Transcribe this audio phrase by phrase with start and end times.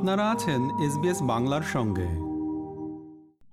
[0.00, 2.08] আপনারা আছেন এসবিএস বাংলার সঙ্গে।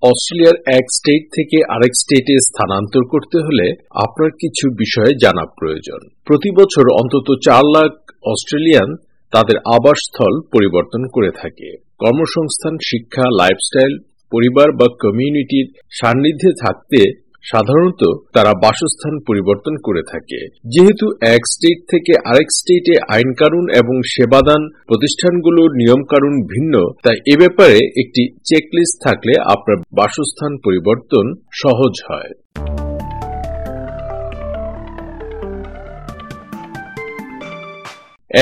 [0.02, 6.52] অস্ট্রেলিয়ার এক স্টেট থেকে আরেক স্টেটে স্থানান্তর করতে হলে আপনার কিছু বিষয়ে জানা প্রয়োজন। প্রতি
[6.52, 7.92] বছর অন্তত চার লাখ
[8.24, 8.96] অস্ট্রেলিয়ান
[9.32, 13.98] তাদের আবাসস্থল পরিবর্তন করে থাকে। কর্মসংস্থান, শিক্ষা লাইফস্টাইল
[14.32, 18.02] পরিবার বা কমিউনিটির সান্নিধ্যে থাকতে সাধারণত
[18.36, 20.40] তারা বাসস্থান পরিবর্তন করে থাকে।
[20.74, 21.06] যেহেতু
[21.36, 26.74] এক স্টেট থেকে আরেক স্টেটে আইনকানুন এবং সেবাদান প্রতিষ্ঠানগুলোর নিয়মকানুন ভিন্ন,
[27.06, 31.26] তাই এ ব্যাপারে একটি চেকলিস্ট থাকলে আপনার বাসস্থান পরিবর্তন
[31.62, 32.32] সহজ হয়।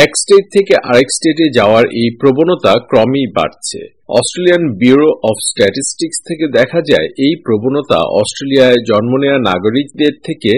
[0.04, 6.46] এক স্টেট থেকে আরেক স্টেটে যাওয়ার এই প্রবণতা ক্রমেই বাড়ছে। অস্ট্রেলিয়ান ব্যুরো অফ স্ট্যাটিস্টিক্স থেকে
[6.58, 10.54] দেখা যায়, এই প্রবণতা অস্ট্রেলিয়ায় জন্ম নেওয়া নাগরিকদের থেকে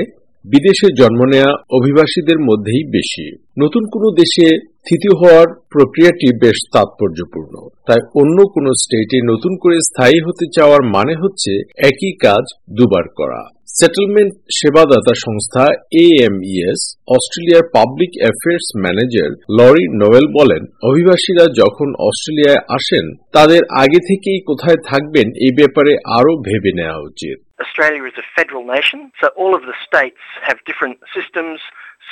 [0.45, 3.27] বিদেশে জন্ম নেয়া অভিবাসীদের মধ্যেই বেশি।
[3.63, 4.47] নতুন কোনো দেশে
[4.81, 7.53] স্থিতি হওয়ার প্রক্রিয়াটি বেশ তাৎপর্যপূর্ণ।
[7.87, 11.51] তাই অন্য কোনো স্টেটে নতুন করে স্থায়ী হতে চাওয়ার মানে হচ্ছে
[11.89, 12.43] একই কাজ
[12.77, 15.63] দুবার করা। সেটেলমেন্ট সেবাদাতা সংস্থা
[16.03, 16.81] এএমইএস
[17.15, 24.79] অস্ট্রেলিয়ার public affairs manager Laurie Noel বলেন অভিবাসীরা যখন অস্ট্রেলিয়ায় আসেন তাদের আগে থেকেই কোথায়
[24.89, 29.63] থাকবেন এই ব্যাপারে আরও ভেবে নেওয়া উচিত Australia is a federal nation, so all of
[29.69, 31.57] the states have different systems,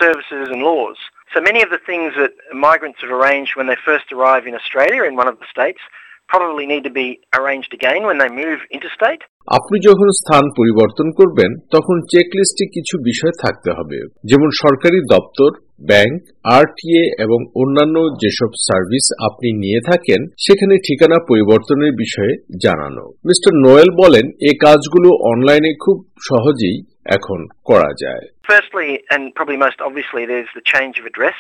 [0.02, 0.98] services and laws.
[1.34, 2.34] So many of the things that
[2.68, 5.84] migrants have arranged when they first arrive in Australia in one of the states
[6.30, 9.24] probably need to be arranged again when they move interstate.
[9.58, 15.50] আপনি যখন স্থান পরিবর্তন করবেন, তখন চেকলিস্টে কিছু বিষয় থাকতে হবে যেমন সরকারি দপ্তর
[15.92, 16.16] ব্যাংক
[16.58, 22.34] আরটিএ এবং অন্যান্য যেসব সার্ভিস আপনি নিয়ে থাকেন, সেখানে ঠিকানা পরিবর্তনের বিষয়ে
[22.66, 25.98] জানানো মিস্টার নোয়েল বলেন, এ কাজগুলো অনলাইনে খুব
[26.30, 26.78] সহজেই
[27.17, 31.39] এখন করা যায় Firstly, and probably most obviously, there's the change of address.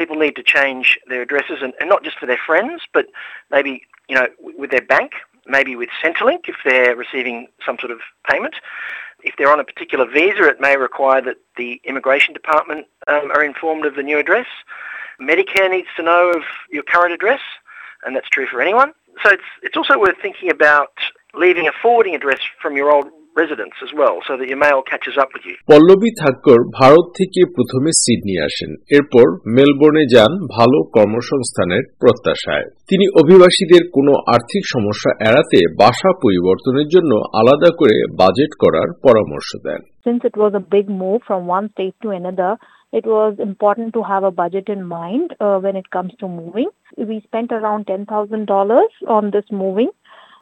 [0.00, 3.06] People need to change their addresses, and, and not just for their friends, but
[3.50, 3.72] maybe
[4.10, 4.28] you know
[4.60, 5.10] with their bank,
[5.56, 8.00] maybe with Centrelink if they're receiving some sort of
[8.30, 8.54] payment.
[9.22, 13.42] If they're on a particular visa, it may require that the immigration department um, are
[13.42, 14.46] informed of the new address.
[15.20, 17.40] Medicare needs to know of your current address,
[18.04, 18.92] and that's true for anyone.
[19.22, 20.92] So it's it's also worth thinking about
[21.34, 25.15] leaving a forwarding address from your old residence as well, so that your mail catches
[25.17, 25.55] up with you.
[25.71, 29.25] Pallavi Thakkar Bharat থেকে প্রথমে Sydney আসেন এরপর
[29.55, 37.11] মেলবোর্নে যান ভালো কর্মসংস্থানের প্রত্যাশায় তিনি অভিবাসীদের কোনো আর্থিক সমস্যা এড়াতে বাসা পরিবর্তনের জন্য
[37.41, 41.95] আলাদা করে বাজেট করার পরামর্শ দেন Since it was a big move from one state
[42.03, 42.51] to another,
[42.93, 46.69] it was important to have a budget in mind uh, when it comes to moving.
[47.09, 48.07] We spent around $10,000
[49.07, 49.91] on this moving.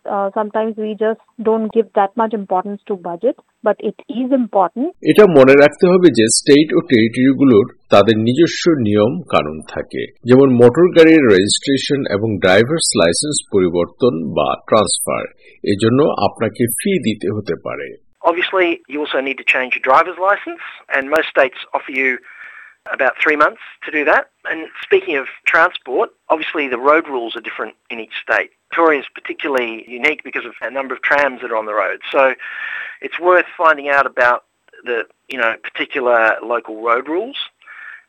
[0.04, 4.86] Uh, sometimes we just don't give that much importance to budget, but it is important.
[5.10, 10.86] এটা মনে রাখতে হবে যে state ও টেরিটরিগুলোর তাদের নিজস্ব নিয়ম কানুন থাকে যেমন মোটর
[10.96, 15.24] গাড়ির রেজিস্ট্রেশন এবং ড্রাইভার্স লাইসেন্স পরিবর্তন বা ট্রান্সফার
[15.72, 17.88] এজন্য আপনাকে ফি দিতে হতে পারে
[18.30, 20.64] Obviously, you also need to change your driver's license,
[20.94, 22.10] and most states offer you
[22.92, 24.24] about three months to do that.
[24.44, 28.50] And speaking of transport, obviously the road rules are different in each state.
[28.69, 31.99] Victoria is particularly unique because of a number of trams that are on the road.
[32.11, 32.33] So
[33.01, 34.43] it's worth finding out about
[34.83, 37.35] the, you know, particular local road rules.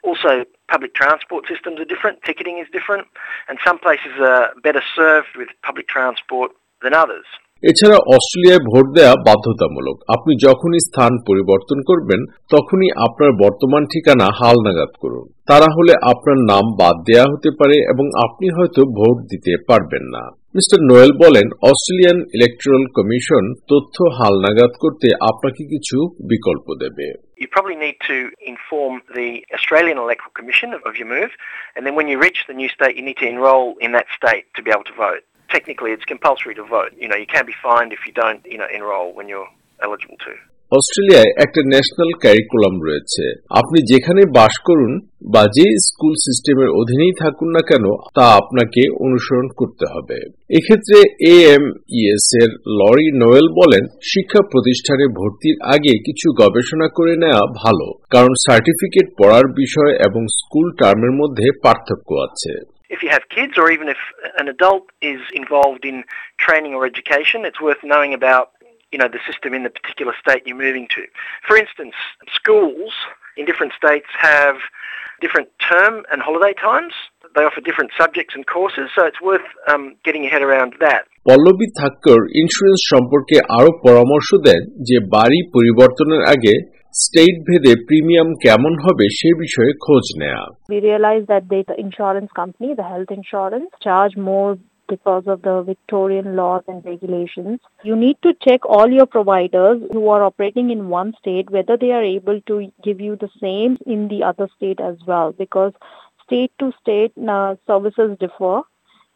[0.05, 3.07] Also, public transport systems are different, ticketing is different,
[3.49, 7.27] and some places are better served with public transport than others.
[7.63, 12.21] এছাড়া অস্ট্রেলিয়ায় vote দেয়া বাধ্যতামূলক আপনি যখনই স্থান পরিবর্তন করবেন
[12.55, 18.07] তখনই আপনার বর্তমান ঠিকানা হালনাগাদ করুন তারা হলে আপনার নাম বাদ দেয়া হতে পারে এবং
[18.27, 20.23] আপনি হয়তো ভোট দিতে পারবেন না
[20.58, 25.98] মিস্টার নোয়েল বলেন অস্ট্রেলিয়ান ইলেকট্রাল কমিশন তথ্য হালনাগাদ করতে আপনাকে কিছু
[26.32, 27.08] বিকল্প দেবে
[27.44, 28.18] You probably need to
[28.54, 31.32] inform the Australian Electoral Commission of, of your move,
[31.76, 34.46] and then when you reach the new state, you need to enrol in that state
[34.58, 35.24] to be able to vote.
[35.58, 36.92] Technically, it's compulsory to vote.
[37.04, 39.52] You know, you can be fined if you don't, you know, enrol when you're
[39.86, 40.34] eligible to.
[40.79, 43.25] অস্ট্রেলিয়ায় একটা national curriculum রয়েছে।
[43.61, 44.93] আপনি যেখানে বাস করুন
[45.35, 47.85] বা যে school সিস্টেমের অধীনেই থাকুন না কেন
[48.17, 50.19] তা আপনাকে অনুসরণ করতে হবে।
[50.59, 50.99] এক্ষেত্রে
[51.35, 51.65] এ এম
[51.99, 52.51] ইএস এর
[52.81, 59.47] লরি নোয়েল বলেন শিক্ষা প্রতিষ্ঠানে ভর্তির আগে কিছু গবেষণা করে নেওয়া ভালো কারণ সার্টিফিকেট পড়ার
[59.63, 62.53] বিষয় এবং স্কুল টার্মের মধ্যে পার্থক্য আছে।
[62.97, 64.03] If you have kids or even if
[64.43, 65.97] an adult is involved in
[66.45, 68.47] training or education, it's worth knowing about
[68.92, 71.02] you know, the system in the particular state you're moving to.
[71.48, 71.96] For instance,
[72.40, 72.94] schools
[73.38, 74.56] in different states have
[75.22, 76.94] different term and holiday times.
[77.36, 81.04] They offer different subjects and courses, so it's worth um, getting your head around that.
[81.30, 86.56] Pallavi Thakkar insurance সম্পর্কে আরো পরামর্শ দেন যে বাড়ি পরিবর্তনের আগে
[87.04, 90.42] state ভেদে premium কেমন হবে সে বিষয়ে খোঁজ নেয়া
[90.74, 94.52] We realized that the insurance company, the health insurance, charge more
[94.91, 97.59] because of the Victorian laws and regulations.
[97.85, 101.93] You need to check all your providers who are operating in one state whether they
[101.93, 105.73] are able to give you the same in the other state as well because
[106.25, 108.57] state to state uh, services differ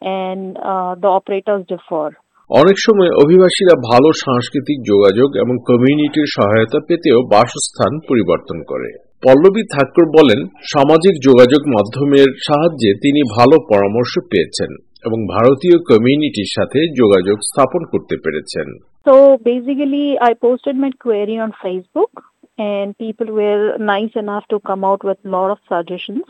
[0.01, 2.07] and uh, the operators differ.
[2.49, 8.89] অনেক সময় অভিবাসীরা ভালো সাংস্কৃতিক যোগাযোগ এবং কমিউনিটির সহায়তা পেতেও বাসস্থান পরিবর্তন করে
[9.23, 10.39] পল্লবী থাক্কর বলেন
[10.73, 14.71] সামাজিক যোগাযোগ মাধ্যমের সাহায্যে তিনি ভালো পরামর্শ পেয়েছেন
[15.05, 18.67] এবং ভারতীয় কমিউনিটির সাথে যোগাযোগ স্থাপন করতে পেরেছেন
[19.05, 22.11] So basically, I posted my query on Facebook,
[22.59, 26.23] and people were nice enough to come out with a lot of suggestions.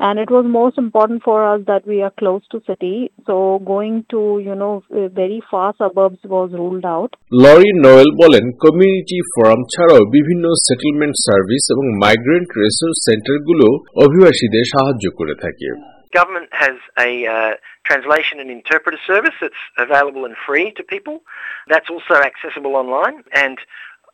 [0.00, 4.04] And it was most important for us that we are close to city, so going
[4.10, 4.74] to you know
[5.12, 7.10] very far suburbs was ruled out.
[7.44, 13.66] Laurie Noel বলেন community forum ছাড়াও বিভিন্ন settlement service এবং migrant resource সেন্টারগুলো
[14.04, 15.68] অভিবাসীদের সাহায্য করে থাকে
[16.12, 21.22] Government has a uh, translation and interpreter service that's available and free to people.
[21.68, 23.24] That's also accessible online.
[23.32, 23.58] And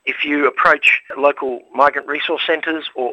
[0.06, 0.86] if you approach
[1.16, 3.08] local migrant resource centres or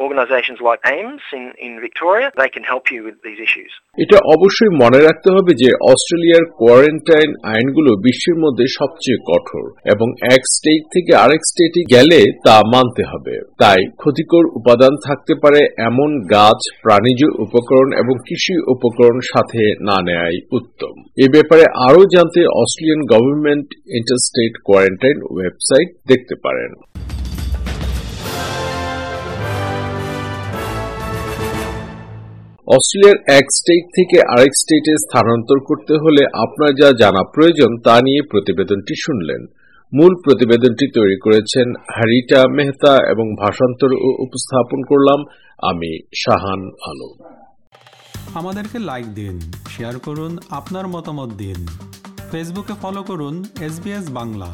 [0.00, 3.72] organisations like AIMS in, in Victoria, they can help you with these issues.
[3.98, 10.42] এটা অবশ্যই মনে রাখতে হবে যে অস্ট্রেলিয়ার quarantine আইনগুলো বিশ্বের মধ্যে সবচেয়ে কঠোর এবং এক
[10.54, 16.60] স্টেট থেকে আরেক স্টেটে গেলে তা মানতে হবে। তাই ক্ষতিকর উপাদান থাকতে পারে এমন গাছ
[16.84, 20.94] প্রাণীজ উপকরণ এবং কৃষি উপকরণ সাথে না নেয়াই উত্তম।
[21.24, 23.68] এ ব্যাপারে আরও জানতে Australian government
[23.98, 25.88] interstate quarantine website
[26.22, 26.72] দেখতে পারেন।
[32.76, 38.22] অস্ট্রেলিয়ার এক স্টেট থেকে আরেক স্টেটে স্থানান্তর করতে হলে আপনার যা জানা প্রয়োজন তা নিয়ে
[38.32, 39.42] প্রতিবেদনটি শুনলেন।
[39.92, 45.20] মূল প্রতিবেদনটি তৈরি করেছেন হারিটা মেহতা এবং ভাষান্তর ও উপস্থাপন করলাম
[45.70, 45.90] আমি
[46.22, 47.16] শাহান আলম।
[48.40, 49.36] আমাদেরকে লাইক দিন
[49.72, 51.58] শেয়ার করুন, আপনার মতামত দিন।
[52.30, 53.34] ফেসবুকে ফলো করুন
[53.66, 53.74] এস
[54.18, 54.50] বাংলা